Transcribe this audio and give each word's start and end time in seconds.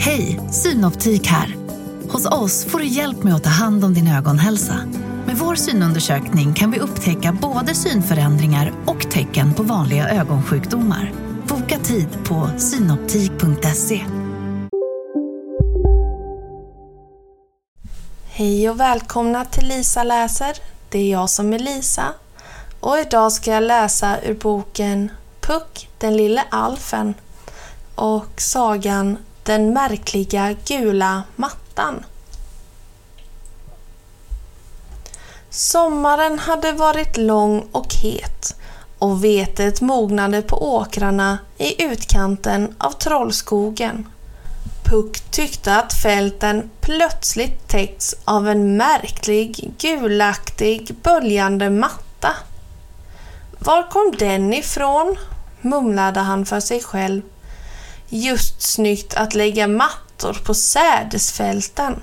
Hej, 0.00 0.40
Synoptik 0.50 1.26
här. 1.26 1.56
Hos 2.10 2.26
oss 2.26 2.64
får 2.64 2.78
du 2.78 2.86
hjälp 2.86 3.22
med 3.22 3.34
att 3.34 3.44
ta 3.44 3.50
hand 3.50 3.84
om 3.84 3.94
din 3.94 4.08
ögonhälsa. 4.08 4.74
Med 5.26 5.36
vår 5.36 5.54
synundersökning 5.54 6.54
kan 6.54 6.70
vi 6.70 6.78
upptäcka 6.78 7.32
både 7.32 7.74
synförändringar 7.74 8.72
och 8.86 9.10
tecken 9.10 9.54
på 9.54 9.62
vanliga 9.62 10.08
ögonsjukdomar. 10.08 11.12
Boka 11.48 11.78
tid 11.78 12.08
på 12.24 12.50
synoptik.se. 12.58 14.04
Hej 18.28 18.70
och 18.70 18.80
välkomna 18.80 19.44
till 19.44 19.68
Lisa 19.68 20.02
läser. 20.04 20.56
Det 20.88 20.98
är 20.98 21.10
jag 21.10 21.30
som 21.30 21.52
är 21.52 21.58
Lisa. 21.58 22.14
Och 22.80 22.98
idag 22.98 23.32
ska 23.32 23.50
jag 23.50 23.62
läsa 23.62 24.20
ur 24.20 24.34
boken 24.34 25.10
Puck, 25.40 25.88
den 25.98 26.16
lille 26.16 26.44
alfen 26.50 27.14
och 27.94 28.32
sagan 28.36 29.16
den 29.48 29.72
märkliga 29.72 30.54
gula 30.66 31.22
mattan. 31.36 32.04
Sommaren 35.50 36.38
hade 36.38 36.72
varit 36.72 37.16
lång 37.16 37.68
och 37.72 37.94
het 37.94 38.56
och 38.98 39.24
vetet 39.24 39.80
mognade 39.80 40.42
på 40.42 40.76
åkrarna 40.76 41.38
i 41.58 41.84
utkanten 41.84 42.74
av 42.78 42.90
Trollskogen. 42.90 44.06
Puck 44.84 45.30
tyckte 45.30 45.76
att 45.76 45.92
fälten 45.92 46.70
plötsligt 46.80 47.68
täckts 47.68 48.16
av 48.24 48.48
en 48.48 48.76
märklig 48.76 49.70
gulaktig 49.78 50.94
böljande 51.02 51.70
matta. 51.70 52.34
Var 53.58 53.90
kom 53.90 54.14
den 54.18 54.54
ifrån? 54.54 55.16
mumlade 55.60 56.20
han 56.20 56.46
för 56.46 56.60
sig 56.60 56.82
själv. 56.82 57.22
Just 58.08 58.62
snyggt 58.62 59.14
att 59.14 59.34
lägga 59.34 59.66
mattor 59.66 60.32
på 60.44 60.54
sädesfälten. 60.54 62.02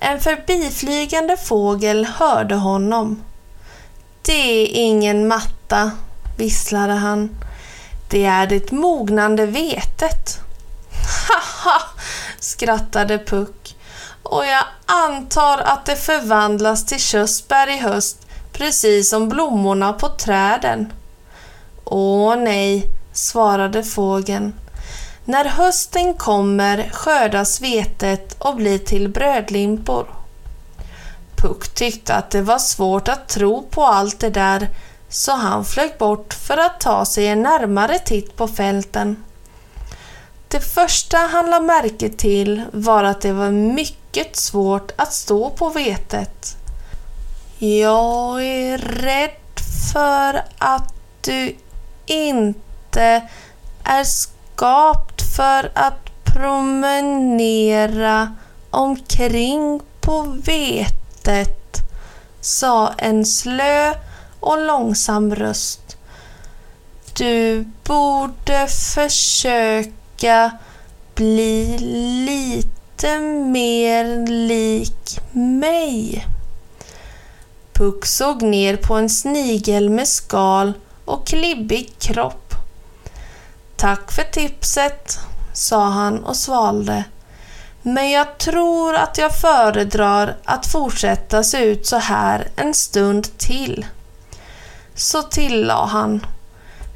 En 0.00 0.20
förbiflygande 0.20 1.36
fågel 1.36 2.04
hörde 2.04 2.54
honom. 2.54 3.22
Det 4.22 4.32
är 4.32 4.66
ingen 4.72 5.28
matta, 5.28 5.90
visslade 6.36 6.92
han. 6.92 7.36
Det 8.10 8.24
är 8.24 8.46
det 8.46 8.72
mognande 8.72 9.46
vetet. 9.46 10.40
Haha, 11.28 11.80
skrattade 12.38 13.18
Puck. 13.18 13.76
Och 14.22 14.46
jag 14.46 14.64
antar 14.86 15.58
att 15.58 15.86
det 15.86 15.96
förvandlas 15.96 16.86
till 16.86 17.00
körsbär 17.00 17.68
i 17.68 17.78
höst, 17.78 18.26
precis 18.52 19.10
som 19.10 19.28
blommorna 19.28 19.92
på 19.92 20.08
träden. 20.08 20.92
Åh 21.84 22.36
nej, 22.36 22.86
svarade 23.12 23.84
fågeln. 23.84 24.52
När 25.26 25.44
hösten 25.44 26.14
kommer 26.14 26.90
skördas 26.92 27.60
vetet 27.60 28.36
och 28.38 28.56
blir 28.56 28.78
till 28.78 29.08
brödlimpor. 29.08 30.06
Puck 31.36 31.74
tyckte 31.74 32.14
att 32.14 32.30
det 32.30 32.42
var 32.42 32.58
svårt 32.58 33.08
att 33.08 33.28
tro 33.28 33.62
på 33.70 33.84
allt 33.84 34.20
det 34.20 34.30
där 34.30 34.68
så 35.08 35.32
han 35.32 35.64
flög 35.64 35.98
bort 35.98 36.34
för 36.34 36.56
att 36.56 36.80
ta 36.80 37.04
sig 37.04 37.26
en 37.26 37.42
närmare 37.42 37.98
titt 37.98 38.36
på 38.36 38.48
fälten. 38.48 39.24
Det 40.48 40.60
första 40.60 41.16
han 41.16 41.50
lade 41.50 41.66
märke 41.66 42.08
till 42.08 42.62
var 42.72 43.04
att 43.04 43.20
det 43.20 43.32
var 43.32 43.50
mycket 43.50 44.36
svårt 44.36 44.92
att 44.96 45.12
stå 45.12 45.50
på 45.50 45.68
vetet. 45.68 46.56
Jag 47.58 48.44
är 48.44 48.78
rädd 48.78 49.60
för 49.92 50.42
att 50.58 50.94
du 51.20 51.56
inte 52.06 53.28
är 53.84 54.04
skapt 54.04 55.13
för 55.36 55.70
att 55.74 56.24
promenera 56.24 57.16
omkring 58.70 59.80
på 60.00 60.22
vetet, 60.22 61.76
sa 62.40 62.92
en 62.98 63.26
slö 63.26 63.94
och 64.40 64.66
långsam 64.66 65.34
röst. 65.34 65.96
Du 67.16 67.64
borde 67.84 68.66
försöka 68.94 70.50
bli 71.14 71.78
lite 72.26 73.18
mer 73.18 74.26
lik 74.26 75.20
mig. 75.32 76.26
Puck 77.72 78.06
såg 78.06 78.42
ner 78.42 78.76
på 78.76 78.94
en 78.94 79.10
snigel 79.10 79.90
med 79.90 80.08
skal 80.08 80.72
och 81.04 81.26
klibbig 81.26 81.94
kropp. 81.98 82.43
Tack 83.84 84.12
för 84.12 84.22
tipset, 84.22 85.18
sa 85.52 85.84
han 85.84 86.24
och 86.24 86.36
svalde. 86.36 87.04
Men 87.82 88.10
jag 88.10 88.38
tror 88.38 88.94
att 88.94 89.18
jag 89.18 89.40
föredrar 89.40 90.36
att 90.44 90.66
fortsätta 90.66 91.42
se 91.42 91.58
ut 91.64 91.86
så 91.86 91.96
här 91.96 92.48
en 92.56 92.74
stund 92.74 93.38
till. 93.38 93.86
Så 94.94 95.22
tillade 95.22 95.86
han. 95.86 96.26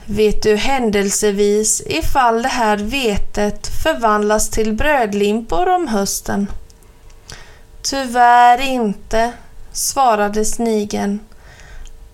Vet 0.04 0.42
du 0.42 0.56
händelsevis 0.56 1.82
ifall 1.86 2.42
det 2.42 2.48
här 2.48 2.76
vetet 2.76 3.66
förvandlas 3.82 4.50
till 4.50 4.72
brödlimpor 4.72 5.68
om 5.68 5.88
hösten? 5.88 6.46
Tyvärr 7.82 8.60
inte, 8.60 9.32
svarade 9.72 10.44
snigeln. 10.44 11.20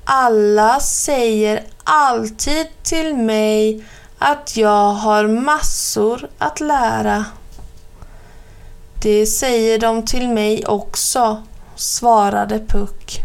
Alla 0.04 0.80
säger 0.80 1.64
alltid 1.84 2.66
till 2.82 3.16
mig 3.16 3.84
att 4.24 4.56
jag 4.56 4.92
har 4.92 5.26
massor 5.26 6.28
att 6.38 6.60
lära. 6.60 7.24
Det 9.02 9.26
säger 9.26 9.78
de 9.78 10.02
till 10.06 10.28
mig 10.28 10.66
också, 10.66 11.42
svarade 11.76 12.58
Puck. 12.58 13.20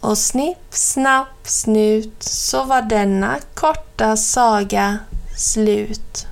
Och 0.00 0.18
snipp, 0.18 0.66
snapp, 0.70 1.38
snut 1.44 2.22
så 2.22 2.64
var 2.64 2.82
denna 2.82 3.38
korta 3.54 4.16
saga 4.16 4.98
slut. 5.36 6.26